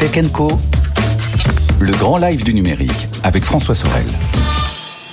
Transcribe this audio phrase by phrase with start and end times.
[0.00, 0.48] Tech Co,
[1.78, 4.06] le grand live du numérique avec François Sorel.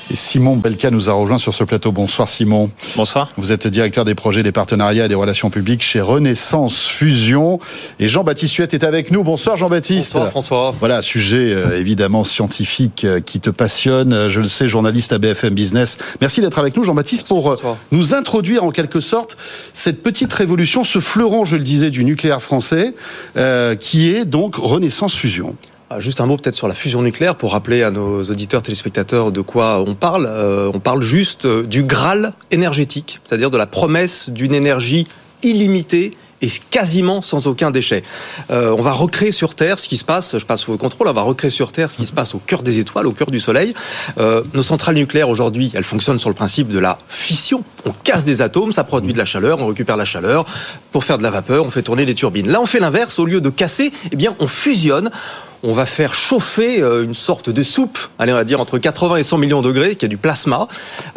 [0.09, 1.91] Et Simon Belka nous a rejoint sur ce plateau.
[1.91, 2.69] Bonsoir Simon.
[2.95, 3.29] Bonsoir.
[3.37, 7.59] Vous êtes directeur des projets, des partenariats et des relations publiques chez Renaissance Fusion.
[7.99, 9.23] Et Jean-Baptiste Huette est avec nous.
[9.23, 10.13] Bonsoir Jean-Baptiste.
[10.13, 10.75] Bonsoir François.
[10.79, 14.13] Voilà, sujet euh, évidemment scientifique euh, qui te passionne.
[14.13, 15.97] Euh, je le sais, journaliste à BFM Business.
[16.21, 17.57] Merci d'être avec nous Jean-Baptiste pour
[17.91, 19.37] nous introduire en quelque sorte
[19.73, 22.93] cette petite révolution, ce fleuron, je le disais, du nucléaire français,
[23.35, 25.55] euh, qui est donc Renaissance Fusion.
[25.89, 29.31] Ah, Juste un mot peut-être sur la fusion nucléaire pour rappeler à nos auditeurs téléspectateurs
[29.31, 30.25] de quoi on parle.
[30.27, 35.07] Euh, on parle juste euh, du Graal énergétique, c'est-à-dire de la promesse d'une énergie
[35.43, 38.03] illimitée et quasiment sans aucun déchet.
[38.51, 41.07] Euh, on va recréer sur Terre ce qui se passe, je passe sous vos contrôles,
[41.07, 43.31] on va recréer sur Terre ce qui se passe au cœur des étoiles, au cœur
[43.31, 43.73] du Soleil.
[44.19, 47.63] Euh, nos centrales nucléaires aujourd'hui, elles fonctionnent sur le principe de la fission.
[47.85, 50.45] On casse des atomes, ça produit de la chaleur, on récupère la chaleur
[50.91, 52.49] pour faire de la vapeur, on fait tourner des turbines.
[52.49, 55.09] Là, on fait l'inverse, au lieu de casser, eh bien, on fusionne
[55.63, 59.17] on va faire chauffer euh, une sorte de soupe, allez, on va dire entre 80
[59.17, 60.67] et 100 millions de degrés, qui est du plasma.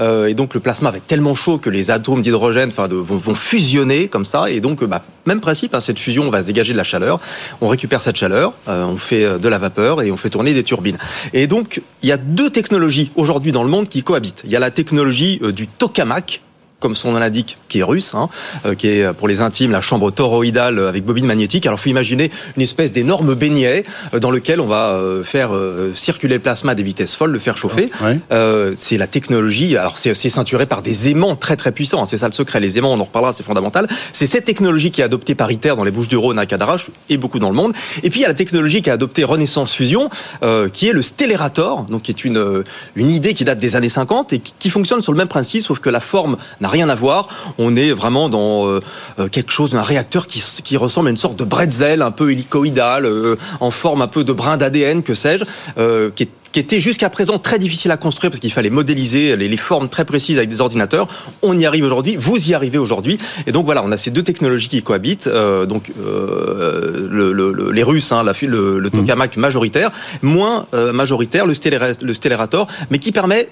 [0.00, 4.08] Euh, et donc le plasma va être tellement chaud que les atomes d'hydrogène vont, fusionner
[4.08, 4.50] comme ça.
[4.50, 7.20] Et donc, bah, même principe, hein, cette fusion, on va se dégager de la chaleur.
[7.60, 10.62] On récupère cette chaleur, euh, on fait de la vapeur et on fait tourner des
[10.62, 10.98] turbines.
[11.32, 14.42] Et donc, il y a deux technologies aujourd'hui dans le monde qui cohabitent.
[14.44, 16.42] Il y a la technologie du tokamak,
[16.80, 18.28] comme son nom l'indique, qui est russe, hein,
[18.66, 21.66] euh, qui est euh, pour les intimes la chambre toroïdale euh, avec bobine magnétique.
[21.66, 23.84] Alors, faut imaginer une espèce d'énorme beignet
[24.18, 25.50] dans lequel on va faire
[25.94, 27.90] circuler le plasma à des vitesses folles, le faire chauffer.
[28.02, 28.18] Ouais.
[28.32, 29.76] Euh, c'est la technologie.
[29.76, 32.02] Alors, c'est ceinturé par des aimants très très puissants.
[32.02, 32.60] hein, c'est ça le secret.
[32.60, 33.86] Les aimants, on en reparlera, c'est fondamental.
[34.12, 37.38] C'est cette technologie qui est adoptée par ITER dans les Bouches-du-Rhône à Cadarache et beaucoup
[37.38, 37.72] dans le monde.
[38.02, 40.10] Et puis, il y a la technologie qui a adopté Renaissance Fusion,
[40.42, 42.64] euh, qui est le Stellarator, donc qui est une
[42.96, 45.62] une idée qui date des années 50 et qui, qui fonctionne sur le même principe,
[45.62, 47.28] sauf que la forme n'a rien à voir.
[47.58, 48.80] On est vraiment dans euh,
[49.18, 53.04] euh, quelque chose, un réacteur qui, ressemble à une sorte de bretzel un peu hélicoïdal,
[53.04, 55.44] euh, en forme un peu de brin d'ADN, que sais-je,
[55.78, 59.36] euh, qui est qui était jusqu'à présent très difficile à construire parce qu'il fallait modéliser
[59.36, 61.06] les, les formes très précises avec des ordinateurs.
[61.42, 63.18] On y arrive aujourd'hui, vous y arrivez aujourd'hui.
[63.46, 65.28] Et donc voilà, on a ces deux technologies qui cohabitent.
[65.28, 69.90] Euh, donc euh, le- le- le- les Russes, hein, la, le, le tokamak majoritaire,
[70.22, 73.48] moins euh, majoritaire, le, Stellarator, mais qui permet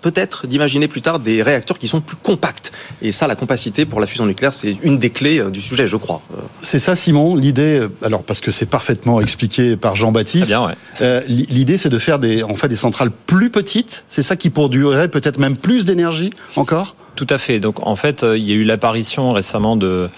[0.00, 2.72] peut-être d'imaginer plus tard des réacteurs qui sont plus compacts.
[3.02, 5.88] Et ça, la compacité pour la fusion nucléaire, c'est une des clés euh, du sujet,
[5.88, 6.22] je crois.
[6.36, 10.44] Euh, C'est ça Simon, l'idée, euh, alors parce que c'est parfaitement expliqué par Jean-Baptiste.
[10.46, 10.74] Très bien, ouais.
[11.02, 14.04] Euh, l- L'idée, c'est de faire des, en fait, des centrales plus petites.
[14.08, 16.94] C'est ça qui produirait peut-être même plus d'énergie encore.
[17.18, 17.58] Tout à fait.
[17.58, 20.08] Donc en fait, euh, il y a eu l'apparition récemment de,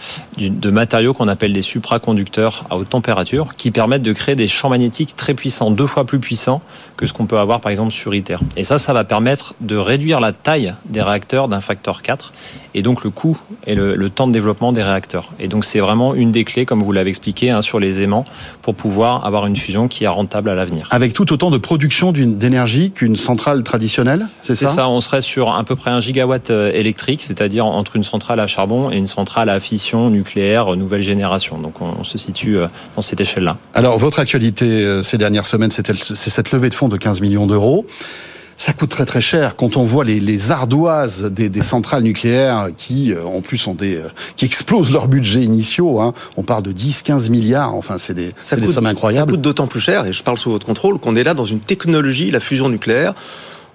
[0.67, 5.17] matériaux qu'on appelle des supraconducteurs à haute température qui permettent de créer des champs magnétiques
[5.17, 6.61] très puissants, deux fois plus puissants
[6.99, 8.37] que ce qu'on peut avoir par exemple sur ITER.
[8.59, 12.35] Et ça, ça va permettre de réduire la taille des réacteurs d'un facteur 4
[12.75, 15.31] et donc le coût et le, le temps de développement des réacteurs.
[15.41, 18.27] Et donc c'est vraiment une des clés, comme vous l'avez expliqué, hein, sur les aimants
[18.61, 20.87] pour pouvoir avoir une fusion qui est rentable à l'avenir.
[20.91, 25.23] Avec tout autant de production d'énergie qu'une centrale traditionnelle, c'est C'est ça, ça, on serait
[25.23, 28.97] sur à peu près un gigawatt euh, électrique, c'est-à-dire entre une centrale à charbon et
[28.97, 31.59] une centrale à fission nucléaire euh, nouvelle génération.
[31.59, 33.57] Donc on, on se situe euh, dans cette échelle-là.
[33.75, 35.87] Alors, votre actualité euh, ces dernières semaines, c'est
[36.31, 37.87] cette levée de fonds de 15 millions d'euros.
[38.57, 42.69] Ça coûte très très cher quand on voit les, les ardoises des, des centrales nucléaires
[42.77, 44.03] qui, en plus, ont des,
[44.37, 46.01] qui explosent leurs budgets initiaux.
[46.01, 46.13] Hein.
[46.37, 47.75] On parle de 10-15 milliards.
[47.75, 49.33] Enfin, c'est des, Ça sommes ça incroyables.
[49.33, 51.61] coûte d'autant plus cher, et je parle sous votre contrôle, qu'on est là dans une
[51.61, 53.15] technologie, la fusion nucléaire,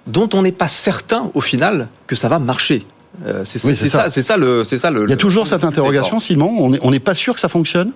[0.06, 2.86] dont on n'est pas certain au final que ça va marcher.
[3.26, 3.86] Euh, c'est Oui, ça.
[3.88, 5.04] ça, c'est ça le, c'est ça le.
[5.04, 6.70] Il y a toujours cette interrogation, Simon.
[6.82, 7.92] On n'est pas sûr que ça fonctionne.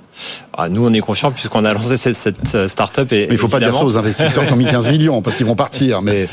[0.56, 3.12] Ah, nous, on est confiants puisqu'on a lancé cette, cette euh, start-up.
[3.12, 5.36] Et, Mais il faut pas dire ça aux investisseurs qui ont mis 15 millions parce
[5.36, 6.03] qu'ils vont partir.
[6.03, 6.28] Mais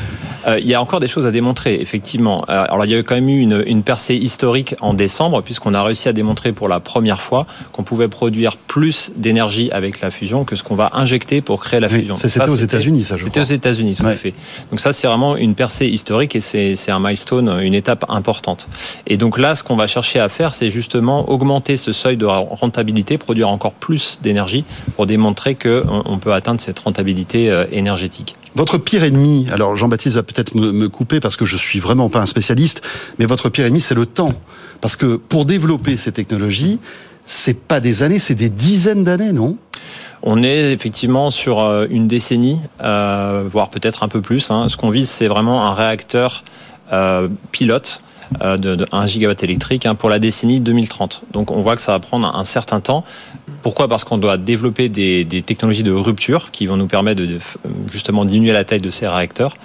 [0.47, 2.45] Euh, il y a encore des choses à démontrer, effectivement.
[2.47, 5.83] Alors, il y a quand même eu une, une percée historique en décembre, puisqu'on a
[5.83, 10.45] réussi à démontrer pour la première fois qu'on pouvait produire plus d'énergie avec la fusion
[10.45, 12.15] que ce qu'on va injecter pour créer la Oui, fusion.
[12.15, 13.43] Ça, c'était aux États-Unis, ça, je C'était aux.
[13.43, 14.11] États-Unis, tout Ouais.
[14.11, 14.33] à fait.
[14.71, 18.69] Donc ça, c'est vraiment une percée historique et c'est un milestone, une étape importante.
[19.05, 22.25] Et donc là, ce qu'on va chercher à faire, c'est justement augmenter ce seuil de
[22.25, 24.65] rentabilité, produire encore plus d'énergie
[24.95, 28.35] pour démontrer qu'on on peut atteindre cette rentabilité euh, énergétique.
[28.55, 32.19] Votre pire ennemi, alors Jean-Baptiste va peut-être me, couper parce que je suis vraiment pas
[32.19, 32.81] un spécialiste,
[33.19, 34.33] mais votre pire ennemi, c'est le temps.
[34.81, 36.79] Parce que pour développer ces technologies,
[37.25, 39.57] c'est pas des années, c'est des dizaines d'années, non?
[40.23, 41.59] On est effectivement sur
[41.89, 44.49] une décennie, voire peut-être un peu plus.
[44.49, 44.67] Hein.
[44.69, 46.43] Ce qu'on vise, c'est vraiment un réacteur
[47.51, 48.01] pilote
[48.41, 51.23] euh, de, 1 gigawatt électrique hein, pour la décennie 2030.
[51.31, 53.03] Donc on voit que ça va prendre un certain temps.
[53.61, 53.87] Pourquoi?
[53.87, 57.39] Parce qu'on doit développer des, technologies de rupture qui vont nous permettre de,
[57.91, 59.55] justement diminuer la taille de ces réacteurs.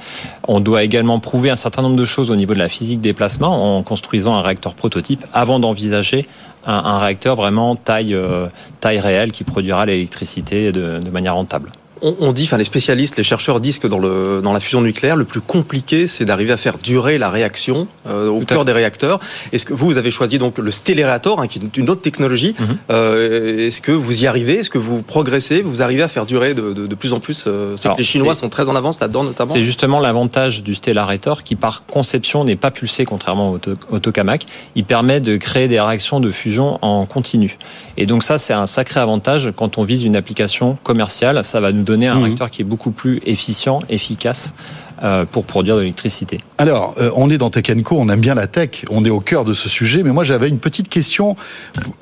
[0.48, 3.12] On doit également prouver un certain nombre de choses au niveau de la physique des
[3.12, 6.26] placements en construisant un réacteur prototype avant d'envisager
[6.64, 8.46] un, réacteur vraiment taille, euh,
[8.80, 13.60] taille réelle qui produira l'électricité de manière rentable on, dit, enfin les spécialistes, les chercheurs
[13.60, 16.78] disent que dans, le, dans la fusion nucléaire, le plus compliqué, c'est d'arriver à faire
[16.78, 19.20] durer la réaction euh, au cœur des réacteurs.
[19.52, 22.56] Est-ce que vous, vous avez choisi donc le stellaréator, hein, qui est une autre technologie
[22.58, 22.76] mhm.
[22.90, 24.58] euh, Est-ce que vous y arrivez?
[24.58, 25.62] Est-ce que vous progressez?
[25.62, 28.34] Vous arrivez à faire durer de, de, plus en plus euh, C'est que les Chinois
[28.34, 29.52] sont très en avance là-dedans, notamment?
[29.52, 33.58] C'est justement l'avantage du stellarétor, qui par conception n'est pas pulsé, contrairement
[33.90, 34.46] au, tokamak.
[34.74, 37.58] Il permet de créer des réactions de fusion en continu.
[37.96, 41.44] Et donc ça, c'est un sacré avantage quand on vise une application commerciale.
[41.44, 42.22] Ça va nous donner donner un mmh.
[42.22, 44.54] réacteur qui est beaucoup plus efficient, efficace
[45.02, 46.38] euh, pour produire de l'électricité.
[46.58, 49.18] Alors, euh, on est dans Tech Co, on aime bien la tech, on est au
[49.18, 51.34] cœur de ce sujet, mais moi j'avais une petite question.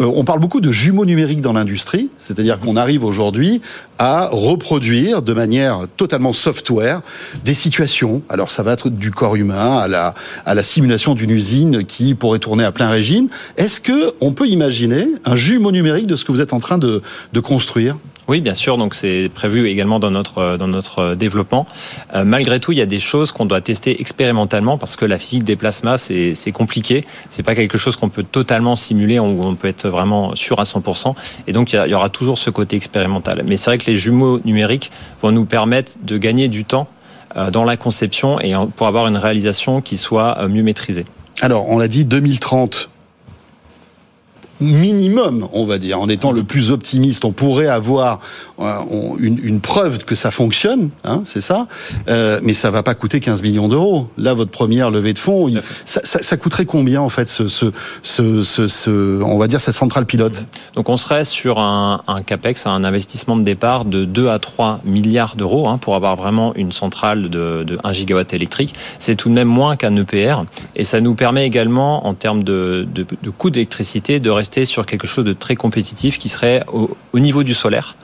[0.00, 3.62] Euh, on parle beaucoup de jumeaux numériques dans l'industrie, c'est-à-dire qu'on arrive aujourd'hui
[3.98, 7.00] à reproduire de manière totalement software
[7.42, 8.20] des situations.
[8.28, 10.12] Alors ça va être du corps humain à la,
[10.44, 13.28] à la simulation d'une usine qui pourrait tourner à plein régime.
[13.56, 16.76] Est-ce que on peut imaginer un jumeau numérique de ce que vous êtes en train
[16.76, 17.02] de,
[17.32, 17.96] de construire?
[18.28, 18.76] Oui, bien sûr.
[18.76, 21.66] Donc c'est prévu également dans notre dans notre développement.
[22.14, 25.18] Euh, malgré tout, il y a des choses qu'on doit tester expérimentalement parce que la
[25.18, 27.04] physique des plasmas c'est c'est compliqué.
[27.28, 30.64] C'est pas quelque chose qu'on peut totalement simuler où on peut être vraiment sûr à
[30.64, 31.14] 100%.
[31.46, 33.42] Et donc il y, aura toujours ce côté expérimental.
[33.46, 34.90] Mais c'est vrai que les jumeaux numériques
[35.22, 36.88] vont nous permettre de gagner du temps
[37.36, 41.04] euh, dans la conception et pour avoir une réalisation qui soit euh, mieux maîtrisée.
[41.42, 42.89] Alors, on l'a dit, 2030,
[44.60, 48.20] minimum, on va dire, en étant le plus optimiste, on pourrait avoir
[48.60, 51.66] euh, une, preuve que ça fonctionne, hein, c'est ça,
[52.08, 54.08] euh, mais ça va pas coûter 15 millions d'euros.
[54.16, 55.50] Là, votre première levée de fonds,
[55.84, 60.46] ça, coûterait combien en fait, ce, ce, on va dire cette centrale pilote?
[60.74, 65.36] Donc on serait sur un, capex, un investissement de départ de 2 à 3 milliards
[65.36, 68.74] d'euros hein, pour avoir vraiment une centrale de, 1 gigawatt électrique.
[68.98, 70.44] C'est tout de même moins qu'un EPR,
[70.76, 74.86] et ça nous permet également, en termes de, de, de coût d'électricité, de rester sur
[74.86, 77.96] quelque chose de très compétitif qui serait au, niveau du solaire.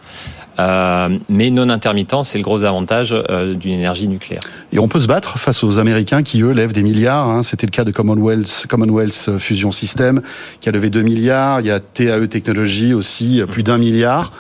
[0.59, 4.43] Euh, mais non intermittent, c'est le gros avantage euh, d'une énergie nucléaire.
[4.73, 7.29] Et on peut se battre face aux Américains qui, eux, lèvent des milliards.
[7.29, 7.43] Hein.
[7.43, 10.23] C'était le cas de Commonwealth, Commonwealth Fusion System,
[10.61, 11.61] qui a levé 2 milliards.
[11.61, 14.33] Il y a TAE Technologies aussi, plus d'un milliard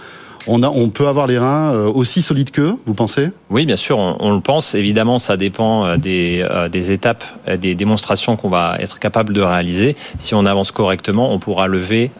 [0.46, 3.30] on, a, on peut avoir les reins euh, aussi solides qu'eux, vous pensez?
[3.50, 4.74] Oui, bien sûr, on, le pense.
[4.74, 7.24] Évidemment, ça dépend euh, des, euh, des étapes,
[7.58, 9.96] des démonstrations qu'on va être capable de réaliser.
[10.18, 12.10] Si on avance correctement, on pourra lever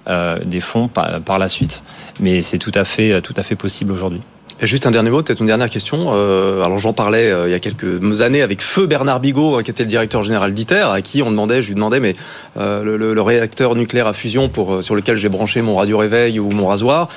[0.45, 1.83] des fonds par, par la suite.
[2.21, 4.21] Mais c'est tout à fait, tout à fait possible aujourd'hui.
[4.63, 6.11] juste un dernier mot, peut-être une dernière question.
[6.11, 9.89] alors j'en parlais il y a quelques années avec Feu Bernard Bigot, qui était le
[9.89, 12.15] directeur général d'ITER, à qui on demandait, je lui demandais, mais
[12.57, 16.51] le, le, réacteur nucléaire à fusion pour sur lequel j'ai branché mon radio réveil ou
[16.51, 17.09] mon rasoir,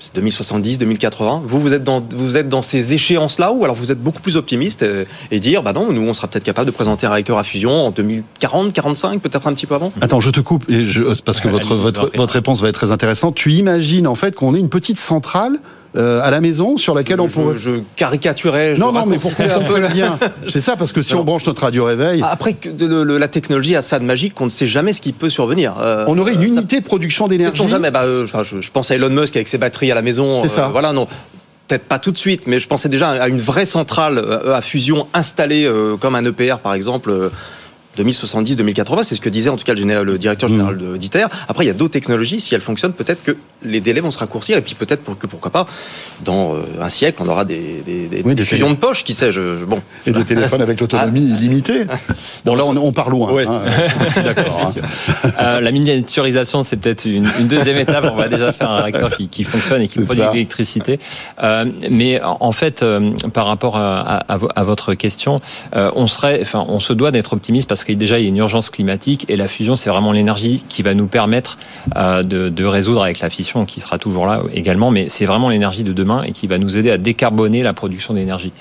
[0.00, 1.42] c'est 2070, 2080.
[1.44, 4.36] Vous, vous êtes dans, vous êtes dans ces échéances-là ou alors vous êtes beaucoup plus
[4.36, 4.84] optimiste
[5.30, 7.86] et, dire, bah non, nous, on sera peut-être capable de présenter un réacteur à fusion
[7.86, 11.40] en 2040, 45, peut-être un petit peu avant Attends, je te coupe et je, parce
[11.40, 13.34] que votre, votre, votre réponse va être très intéressante.
[13.34, 15.58] Tu imagines en fait qu'on ait une petite centrale
[15.96, 17.56] euh, à la maison sur laquelle on pourrait.
[17.58, 18.74] Je, caricaturais.
[18.74, 20.18] Je non, non, mais pour qu'on bien.
[20.48, 22.22] C'est ça, parce que si on branche notre radio réveil.
[22.28, 25.74] Après, la technologie a ça de magique qu'on ne sait jamais ce qui peut survenir.
[25.80, 27.66] Euh, on aurait une unité de production d'énergie.
[27.66, 27.90] jamais.
[27.90, 30.42] Bah, euh, je, pense à Elon Musk avec ses batteries à la maison.
[30.42, 30.68] C'est ça.
[30.68, 31.06] voilà, non
[31.66, 35.06] peut-être pas tout de suite, mais je pensais déjà à une vraie centrale à fusion
[35.12, 37.30] installée comme un EPR par exemple
[37.98, 40.98] 2070, 2080, c'est ce que disait en tout cas le, directeur général mmh.
[40.98, 41.26] d'ITER.
[41.48, 44.18] Après, il y a d'autres technologies, si elles fonctionnent, peut-être que les délais vont se
[44.18, 45.66] raccourcir, et puis peut-être que pourquoi pas,
[46.24, 49.32] dans euh, un siècle, on aura des, des, fusions de poche, qui sait.
[49.32, 49.82] Je, bon.
[50.06, 51.36] Et des téléphones avec l'autonomie ah.
[51.36, 51.84] illimitée.
[52.44, 53.30] Bon, là, on, part loin.
[53.46, 53.60] Hein.
[54.22, 54.60] d'accord.
[54.62, 55.30] Hein.
[55.40, 58.08] Euh, la miniaturisation, c'est peut-être une, deuxième étape.
[58.12, 61.00] On va déjà faire un réacteur qui, fonctionne et qui produit de l'électricité.
[61.42, 62.84] Euh, mais en fait,
[63.32, 65.40] par rapport à, à, votre question,
[65.74, 68.36] on serait, enfin, on se doit d'être optimiste parce que déjà il y a une
[68.36, 71.58] urgence climatique et la fusion c'est vraiment l'énergie qui va nous permettre
[71.96, 75.84] euh, de, résoudre avec la fission qui sera toujours là également, mais c'est vraiment l'énergie
[75.84, 78.52] de demain et qui va nous aider à décarboner la production d'énergie.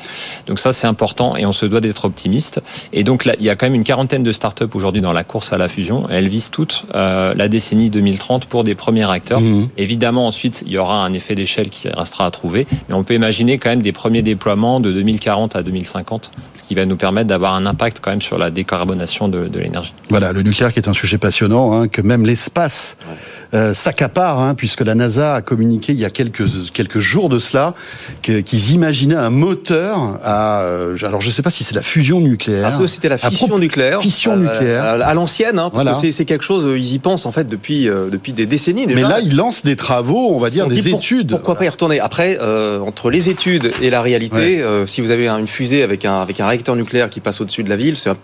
[0.47, 2.61] Donc ça c'est important et on se doit d'être optimiste.
[2.93, 5.23] Et donc là, il y a quand même une quarantaine de startups aujourd'hui dans la
[5.23, 6.03] course à la fusion.
[6.09, 9.41] Elles visent toutes euh, la décennie 2030 pour des premiers réacteurs.
[9.41, 9.69] Mmh.
[9.77, 13.13] Évidemment ensuite il y aura un effet d'échelle qui restera à trouver, mais on peut
[13.13, 17.27] imaginer quand même des premiers déploiements de 2040 à 2050, ce qui va nous permettre
[17.27, 19.93] d'avoir un impact quand même sur la décarbonation consommation de, de l'énergie.
[20.09, 22.97] Voilà, le nucléaire qui est un sujet passionnant, hein, que même l'espace
[23.53, 27.39] euh, s'accapare, hein, puisque la NASA a communiqué il y a quelques quelques jours de
[27.39, 27.73] cela
[28.21, 32.73] qu'ils imaginaient un moteur à, euh, alors je sais pas si c'est la fusion nucléaire.
[32.73, 34.01] Ça, c'était la fission nucléaire.
[34.01, 34.83] Fission Euh, nucléaire.
[34.83, 35.93] À, l'ancienne, hein, parce Voilà.
[35.93, 38.99] que c'est- quelque chose, ils y pensent en fait depuis, euh, depuis des décennies déjà.
[39.01, 41.29] Mais là, ils lancent des travaux, on va dire des pour- études.
[41.31, 42.01] Pourquoi pas y retourner?
[42.01, 46.21] Après, entre les études et la réalité, si vous avez un- une fusée avec un,
[46.21, 48.17] avec un réacteur nucléaire qui passe au-dessus de la ville, c'est un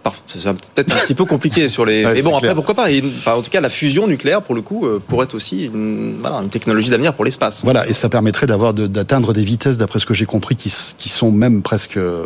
[0.45, 2.05] un- peut-être un petit peu compliqué sur les.
[2.05, 2.55] Ouais, mais bon, après, clair.
[2.55, 5.25] pourquoi pas Et, enfin, En tout cas, la fusion nucléaire, pour le coup, euh, pourrait
[5.25, 7.61] être aussi une, voilà, une technologie d'avenir pour l'espace.
[7.63, 10.69] Voilà, et ça permettrait d'avoir de- d'atteindre des vitesses, d'après ce que j'ai compris, qui,
[11.09, 12.23] sont même presque euh,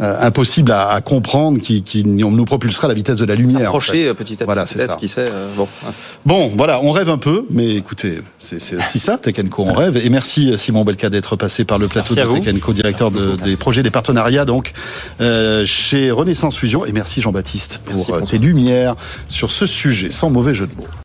[0.00, 3.54] euh, impossibles à, à comprendre, qui, qui nous propulsera à la vitesse de la lumière.
[3.74, 3.86] en fait.
[3.86, 4.96] S'approcher petit à petit, Voilà, c'est peut-être, ça.
[4.96, 5.24] qui sait.
[5.28, 5.92] euh, bon, hein.
[6.26, 9.72] Bon, voilà, on rêve un peu, mais écoutez, c'est c'est aussi ça, Tech Co, on
[9.72, 9.96] rêve.
[9.96, 12.44] Et merci Simon Belka d'être passé par le plateau Merci de.
[12.44, 14.72] Tech Co, directeur de- des projets des partenariats, donc
[15.20, 16.84] euh, chez Renaissance Fusion.
[16.86, 17.43] Et merci Jean-Baptiste
[17.84, 18.94] pour euh, tes lumières
[19.28, 20.86] sur ce sujet, sans mauvais jeu de mots.